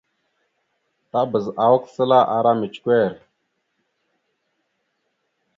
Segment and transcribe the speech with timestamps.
[1.11, 3.11] Tabaz awak səla ara micəkœr.